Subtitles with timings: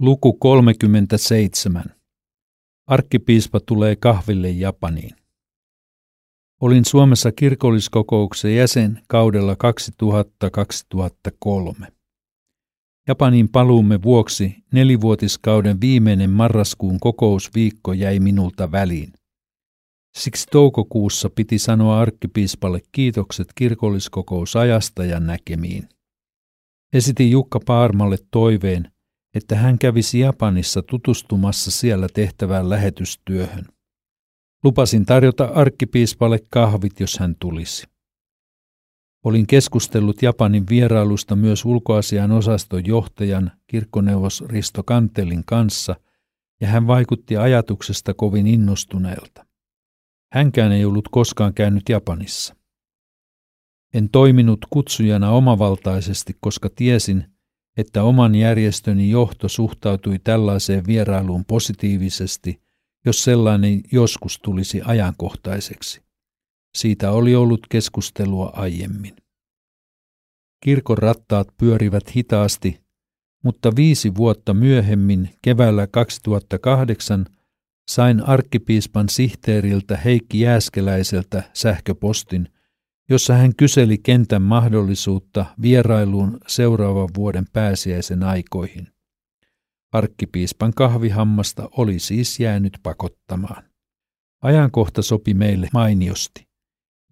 [0.00, 1.84] Luku 37.
[2.86, 5.16] Arkkipiispa tulee kahville Japaniin.
[6.60, 9.56] Olin Suomessa kirkolliskokouksen jäsen kaudella
[11.82, 11.86] 2000-2003.
[13.08, 19.12] Japanin paluumme vuoksi nelivuotiskauden viimeinen marraskuun kokousviikko jäi minulta väliin.
[20.18, 25.88] Siksi toukokuussa piti sanoa arkkipiispalle kiitokset kirkolliskokousajasta ja näkemiin.
[26.92, 28.90] Esitin Jukka Paarmalle toiveen–
[29.36, 33.64] että hän kävisi Japanissa tutustumassa siellä tehtävään lähetystyöhön.
[34.64, 37.86] Lupasin tarjota arkkipiispalle kahvit, jos hän tulisi.
[39.24, 45.96] Olin keskustellut Japanin vierailusta myös ulkoasian osaston johtajan kirkkoneuvos Risto Kantelin kanssa,
[46.60, 49.46] ja hän vaikutti ajatuksesta kovin innostuneelta.
[50.32, 52.56] Hänkään ei ollut koskaan käynyt Japanissa.
[53.94, 57.35] En toiminut kutsujana omavaltaisesti, koska tiesin,
[57.76, 62.60] että oman järjestöni johto suhtautui tällaiseen vierailuun positiivisesti,
[63.06, 66.00] jos sellainen joskus tulisi ajankohtaiseksi.
[66.76, 69.16] Siitä oli ollut keskustelua aiemmin.
[70.64, 72.80] Kirkon rattaat pyörivät hitaasti,
[73.44, 77.26] mutta viisi vuotta myöhemmin, keväällä 2008,
[77.90, 82.48] sain arkkipiispan sihteeriltä Heikki Jääskeläiseltä sähköpostin,
[83.08, 88.88] jossa hän kyseli kentän mahdollisuutta vierailuun seuraavan vuoden pääsiäisen aikoihin.
[89.92, 93.64] Arkkipiispan kahvihammasta oli siis jäänyt pakottamaan.
[94.42, 96.48] Ajankohta sopi meille mainiosti,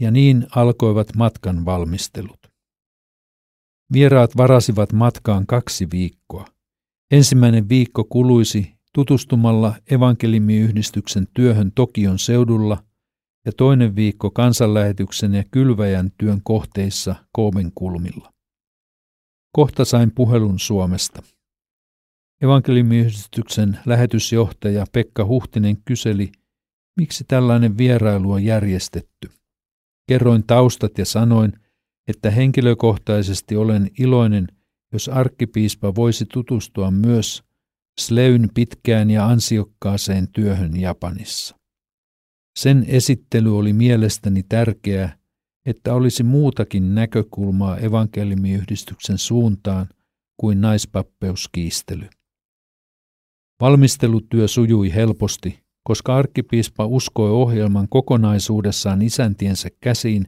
[0.01, 2.47] ja niin alkoivat matkan valmistelut.
[3.93, 6.45] Vieraat varasivat matkaan kaksi viikkoa.
[7.11, 12.83] Ensimmäinen viikko kuluisi tutustumalla evankelimiyhdistyksen työhön Tokion seudulla–
[13.45, 18.33] ja toinen viikko kansanlähetyksen ja kylväjän työn kohteissa Koomen kulmilla.
[19.53, 21.23] Kohta sain puhelun Suomesta.
[22.43, 26.33] Evankelimiyhdistyksen lähetysjohtaja Pekka Huhtinen kyseli,
[26.97, 29.31] miksi tällainen vierailu on järjestetty.
[30.09, 31.53] Kerroin taustat ja sanoin,
[32.09, 34.49] että henkilökohtaisesti olen iloinen,
[34.93, 37.45] jos arkkipiispa voisi tutustua myös
[38.01, 41.57] Sleyn pitkään ja ansiokkaaseen työhön Japanissa.
[42.57, 45.19] Sen esittely oli mielestäni tärkeää,
[45.67, 49.89] että olisi muutakin näkökulmaa evankelimiyhdistyksen suuntaan
[50.37, 52.09] kuin naispappeuskiistely.
[53.61, 60.27] Valmistelutyö sujui helposti, koska arkkipiispa uskoi ohjelman kokonaisuudessaan isäntiensä käsiin,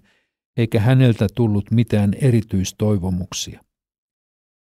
[0.57, 3.61] eikä häneltä tullut mitään erityistoivomuksia.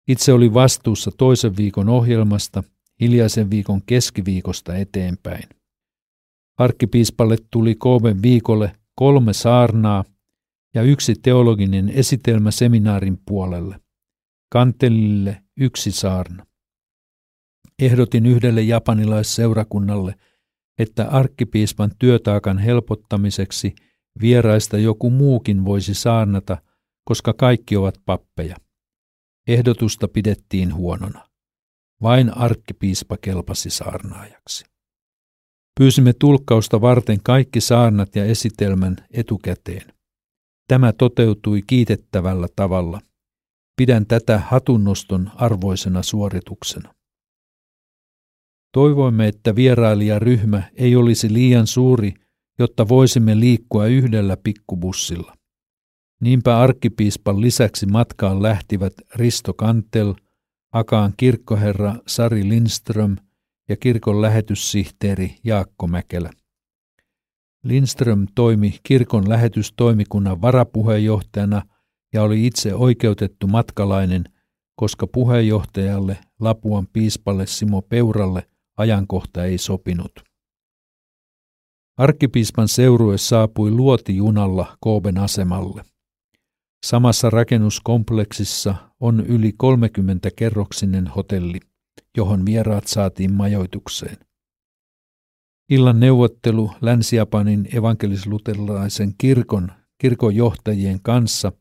[0.08, 2.62] Itse oli vastuussa toisen viikon ohjelmasta,
[3.00, 5.48] hiljaisen viikon keskiviikosta eteenpäin.
[6.58, 10.04] Arkkipiispalle tuli Kooben viikolle kolme saarnaa
[10.74, 13.80] ja yksi teologinen esitelmä seminaarin puolelle.
[14.52, 16.46] Kantelille yksi saarna.
[17.78, 20.14] Ehdotin yhdelle japanilaisseurakunnalle,
[20.78, 23.74] että arkkipiispan työtaakan helpottamiseksi
[24.20, 26.58] vieraista joku muukin voisi saarnata,
[27.04, 28.56] koska kaikki ovat pappeja.
[29.48, 31.28] Ehdotusta pidettiin huonona.
[32.02, 34.73] Vain arkkipiispa kelpasi saarnaajaksi.
[35.80, 39.94] Pyysimme tulkkausta varten kaikki saarnat ja esitelmän etukäteen.
[40.68, 43.00] Tämä toteutui kiitettävällä tavalla.
[43.76, 46.94] Pidän tätä hatunnoston arvoisena suorituksena.
[48.72, 52.14] Toivoimme, että vierailijaryhmä ei olisi liian suuri,
[52.58, 55.34] jotta voisimme liikkua yhdellä pikkubussilla.
[56.20, 60.14] Niinpä arkkipiispan lisäksi matkaan lähtivät Risto Kantel,
[60.72, 63.16] Akaan kirkkoherra Sari Lindström
[63.68, 66.30] ja kirkon lähetyssihteeri Jaakko Mäkelä.
[67.64, 71.62] Lindström toimi kirkon lähetystoimikunnan varapuheenjohtajana
[72.12, 74.24] ja oli itse oikeutettu matkalainen,
[74.76, 80.12] koska puheenjohtajalle Lapuan piispalle Simo Peuralle ajankohta ei sopinut.
[81.96, 85.82] Arkkipiispan seurue saapui luotijunalla Kooben asemalle.
[86.86, 91.60] Samassa rakennuskompleksissa on yli 30 kerroksinen hotelli
[92.16, 94.16] johon vieraat saatiin majoitukseen.
[95.70, 101.52] Illan neuvottelu Länsi-Japanin evankelisluterilaisen kirkon kirkonjohtajien kanssa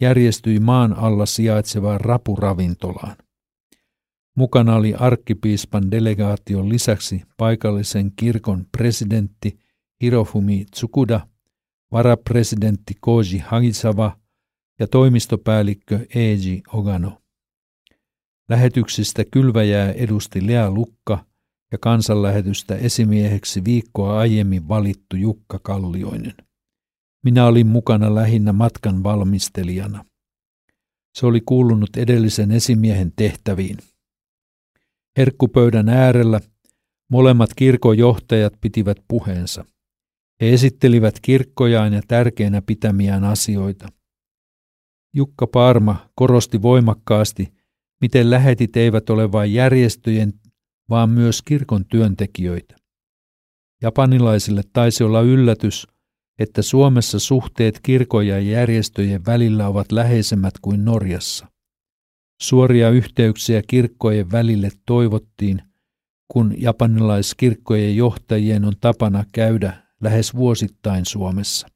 [0.00, 3.16] järjestyi maan alla sijaitsevaan rapuravintolaan.
[4.36, 9.58] Mukana oli arkkipiispan delegaation lisäksi paikallisen kirkon presidentti
[10.02, 11.28] Hirofumi Tsukuda,
[11.92, 14.18] varapresidentti Koji Hagisawa
[14.80, 17.22] ja toimistopäällikkö Eiji Ogano.
[18.48, 21.24] Lähetyksistä kylväjää edusti Lea Lukka
[21.72, 26.34] ja kansanlähetystä esimieheksi viikkoa aiemmin valittu Jukka Kallioinen.
[27.24, 30.04] Minä olin mukana lähinnä matkan valmistelijana.
[31.18, 33.76] Se oli kuulunut edellisen esimiehen tehtäviin.
[35.18, 36.40] Herkkupöydän äärellä
[37.10, 39.64] molemmat kirkojohtajat pitivät puheensa.
[40.40, 43.88] He esittelivät kirkkojaan ja tärkeinä pitämiään asioita.
[45.14, 47.55] Jukka Parma korosti voimakkaasti,
[48.00, 50.32] miten lähetit eivät ole vain järjestöjen,
[50.90, 52.76] vaan myös kirkon työntekijöitä.
[53.82, 55.86] Japanilaisille taisi olla yllätys,
[56.38, 61.46] että Suomessa suhteet kirkon ja järjestöjen välillä ovat läheisemmät kuin Norjassa.
[62.42, 65.62] Suoria yhteyksiä kirkkojen välille toivottiin,
[66.28, 71.68] kun japanilaiskirkkojen johtajien on tapana käydä lähes vuosittain Suomessa.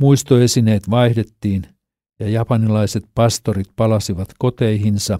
[0.00, 1.66] Muistoesineet vaihdettiin
[2.20, 5.18] ja japanilaiset pastorit palasivat koteihinsa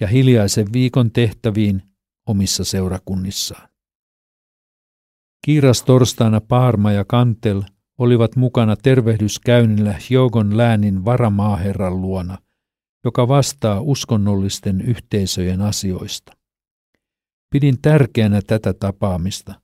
[0.00, 1.82] ja hiljaisen viikon tehtäviin
[2.26, 3.68] omissa seurakunnissaan.
[5.44, 7.62] Kiiras torstaina Paarma ja Kantel
[7.98, 12.38] olivat mukana tervehdyskäynnillä Hjogon läänin varamaaherran luona,
[13.04, 16.32] joka vastaa uskonnollisten yhteisöjen asioista.
[17.50, 19.54] Pidin tärkeänä tätä tapaamista,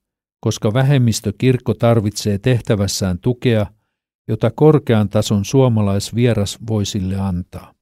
[0.40, 3.66] koska vähemmistökirkko tarvitsee tehtävässään tukea,
[4.28, 7.74] jota korkean tason suomalaisvieras voi sille antaa.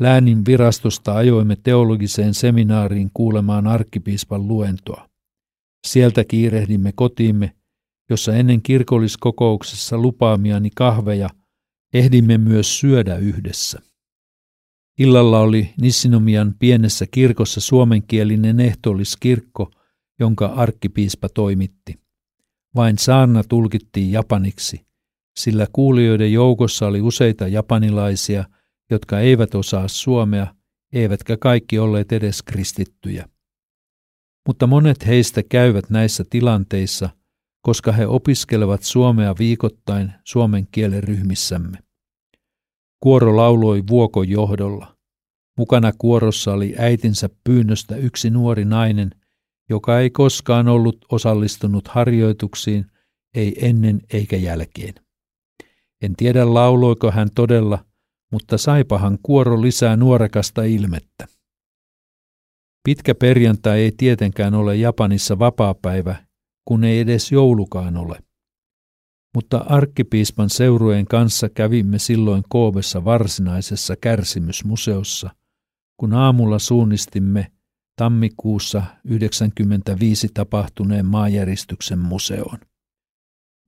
[0.00, 5.08] Läänin virastosta ajoimme teologiseen seminaariin kuulemaan arkkipiispan luentoa.
[5.86, 7.54] Sieltä kiirehdimme kotiimme,
[8.10, 11.28] jossa ennen kirkolliskokouksessa lupaamiani kahveja
[11.94, 13.80] ehdimme myös syödä yhdessä.
[14.98, 19.70] Illalla oli Nissinomian pienessä kirkossa suomenkielinen ehtoolliskirkko,
[20.18, 22.00] jonka arkkipiispa toimitti.
[22.74, 24.86] Vain saarna tulkittiin japaniksi,
[25.38, 28.44] sillä kuulijoiden joukossa oli useita japanilaisia,
[28.90, 30.54] jotka eivät osaa suomea,
[30.92, 33.28] eivätkä kaikki olleet edes kristittyjä.
[34.46, 37.10] Mutta monet heistä käyvät näissä tilanteissa,
[37.62, 41.78] koska he opiskelevat suomea viikoittain suomen kielen ryhmissämme.
[43.00, 44.96] Kuoro lauloi vuokon johdolla.
[45.58, 49.10] Mukana kuorossa oli äitinsä pyynnöstä yksi nuori nainen,
[49.70, 52.86] joka ei koskaan ollut osallistunut harjoituksiin,
[53.34, 54.94] ei ennen eikä jälkeen.
[56.02, 57.84] En tiedä lauloiko hän todella,
[58.32, 61.26] mutta saipahan kuoro lisää nuorekasta ilmettä.
[62.84, 66.24] Pitkä perjantai ei tietenkään ole Japanissa vapaapäivä,
[66.64, 68.18] kun ei edes joulukaan ole.
[69.34, 75.30] Mutta arkkipiispan seurueen kanssa kävimme silloin Koovessa varsinaisessa kärsimysmuseossa,
[75.96, 77.52] kun aamulla suunnistimme
[77.96, 82.58] tammikuussa 1995 tapahtuneen maajäristyksen museoon.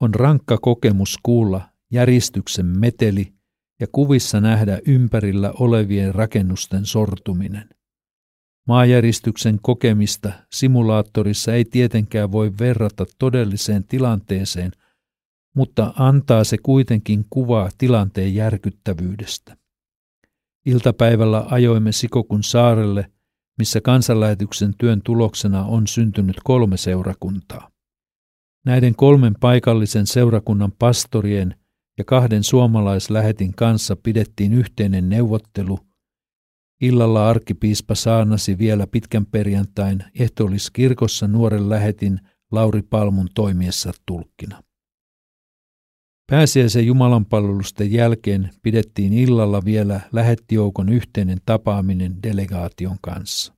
[0.00, 3.32] On rankka kokemus kuulla järistyksen meteli
[3.80, 7.68] ja kuvissa nähdä ympärillä olevien rakennusten sortuminen.
[8.68, 14.72] Maajäristyksen kokemista simulaattorissa ei tietenkään voi verrata todelliseen tilanteeseen,
[15.56, 19.56] mutta antaa se kuitenkin kuvaa tilanteen järkyttävyydestä.
[20.66, 23.10] Iltapäivällä ajoimme Sikokun saarelle,
[23.58, 27.70] missä kansanlähetyksen työn tuloksena on syntynyt kolme seurakuntaa.
[28.64, 31.54] Näiden kolmen paikallisen seurakunnan pastorien
[31.98, 35.78] ja kahden suomalaislähetin kanssa pidettiin yhteinen neuvottelu–
[36.82, 42.20] Illalla arkkipiispa saarnasi vielä pitkän perjantain ehtoolliskirkossa nuoren lähetin
[42.52, 44.62] Lauri Palmun toimiessa tulkkina.
[46.30, 53.54] Pääsiäisen jumalanpalvelusten jälkeen pidettiin illalla vielä lähettijoukon yhteinen tapaaminen delegaation kanssa.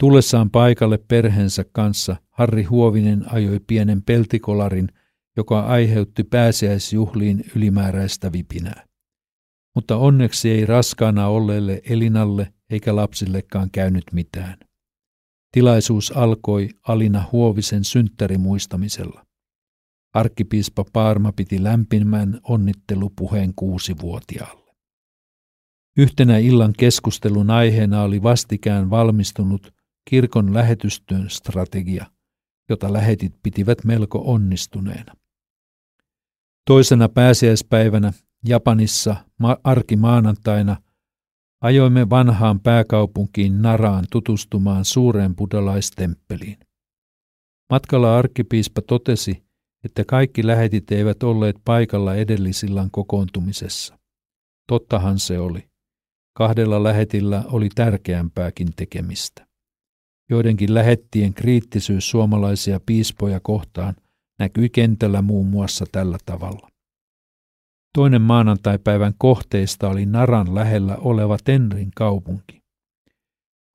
[0.00, 4.88] Tullessaan paikalle perheensä kanssa Harri Huovinen ajoi pienen peltikolarin,
[5.36, 8.92] joka aiheutti pääsiäisjuhliin ylimääräistä vipinää
[9.74, 14.58] mutta onneksi ei raskaana olleelle Elinalle eikä lapsillekaan käynyt mitään.
[15.52, 19.26] Tilaisuus alkoi Alina Huovisen synttärimuistamisella.
[20.14, 24.72] Arkkipiispa Paarma piti lämpimän onnittelupuheen kuusivuotiaalle.
[25.96, 29.74] Yhtenä illan keskustelun aiheena oli vastikään valmistunut
[30.10, 32.06] kirkon lähetystyön strategia,
[32.68, 35.14] jota lähetit pitivät melko onnistuneena.
[36.66, 38.12] Toisena pääsiäispäivänä
[38.48, 40.76] Japanissa ma- arkimaanantaina
[41.60, 46.58] ajoimme vanhaan pääkaupunkiin Naraan tutustumaan suureen buddalaistemppeliin.
[47.70, 49.42] Matkalla arkkipiispa totesi,
[49.84, 53.98] että kaikki lähetit eivät olleet paikalla edellisillan kokoontumisessa.
[54.68, 55.68] Tottahan se oli.
[56.36, 59.46] Kahdella lähetillä oli tärkeämpääkin tekemistä.
[60.30, 63.94] Joidenkin lähettien kriittisyys suomalaisia piispoja kohtaan
[64.38, 66.68] näkyi kentällä muun muassa tällä tavalla.
[67.94, 72.62] Toinen maanantaipäivän kohteista oli Naran lähellä oleva Tenrin kaupunki.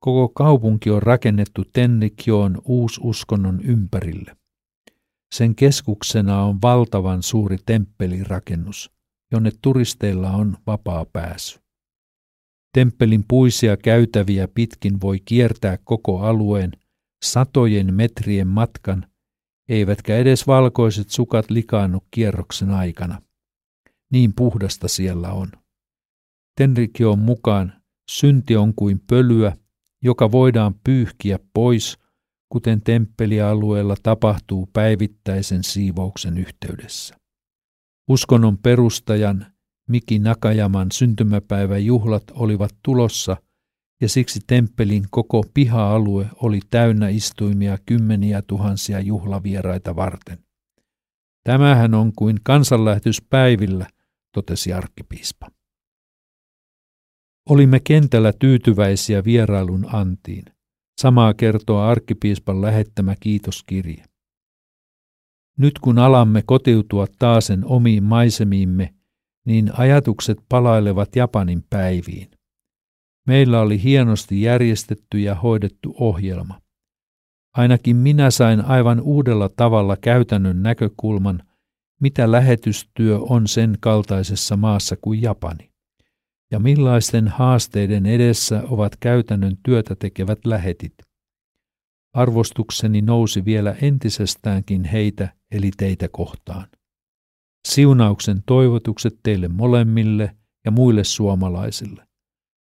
[0.00, 4.36] Koko kaupunki on rakennettu Tenrikjoon uususkonnon ympärille.
[5.34, 8.90] Sen keskuksena on valtavan suuri temppelirakennus,
[9.32, 11.60] jonne turisteilla on vapaa pääsy.
[12.74, 16.72] Temppelin puisia käytäviä pitkin voi kiertää koko alueen
[17.24, 19.06] satojen metrien matkan,
[19.68, 23.22] eivätkä edes valkoiset sukat likaannu kierroksen aikana.
[24.12, 25.52] Niin puhdasta siellä on.
[26.56, 27.72] Tenrikioon mukaan
[28.10, 29.56] synti on kuin pölyä,
[30.02, 31.98] joka voidaan pyyhkiä pois,
[32.48, 37.16] kuten temppelialueella tapahtuu päivittäisen siivouksen yhteydessä.
[38.08, 39.46] Uskonnon perustajan
[39.88, 43.36] Miki Nakajaman syntymäpäivän juhlat olivat tulossa
[44.00, 50.38] ja siksi temppelin koko piha-alue oli täynnä istuimia kymmeniä tuhansia juhlavieraita varten.
[51.44, 53.86] Tämähän on kuin kansanlähetyspäivillä,
[54.34, 55.48] totesi arkkipiispa.
[57.48, 60.44] Olimme kentällä tyytyväisiä vierailun antiin.
[61.00, 64.04] Samaa kertoo arkkipiispan lähettämä kiitoskirje.
[65.58, 68.94] Nyt kun alamme kotiutua taasen omiin maisemiimme,
[69.46, 72.37] niin ajatukset palailevat Japanin päiviin.
[73.28, 76.60] Meillä oli hienosti järjestetty ja hoidettu ohjelma.
[77.56, 81.42] Ainakin minä sain aivan uudella tavalla käytännön näkökulman,
[82.00, 85.70] mitä lähetystyö on sen kaltaisessa maassa kuin Japani,
[86.50, 90.94] ja millaisten haasteiden edessä ovat käytännön työtä tekevät lähetit.
[92.14, 96.66] Arvostukseni nousi vielä entisestäänkin heitä eli teitä kohtaan.
[97.68, 102.07] Siunauksen toivotukset teille molemmille ja muille suomalaisille.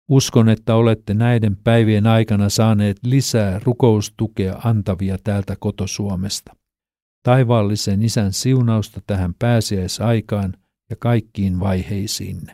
[0.09, 6.55] Uskon, että olette näiden päivien aikana saaneet lisää rukoustukea antavia täältä kotosuomesta.
[7.23, 10.53] Taivaallisen isän siunausta tähän pääsiäisaikaan
[10.89, 12.53] ja kaikkiin vaiheisiinne.